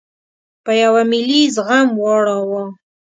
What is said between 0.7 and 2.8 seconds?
یوه ملي زخم واړاوه.